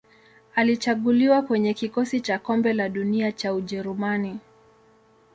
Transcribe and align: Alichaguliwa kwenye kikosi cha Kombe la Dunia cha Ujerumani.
Alichaguliwa 0.55 1.41
kwenye 1.41 1.73
kikosi 1.73 2.21
cha 2.21 2.39
Kombe 2.39 2.73
la 2.73 2.89
Dunia 2.89 3.31
cha 3.31 3.53
Ujerumani. 3.53 4.39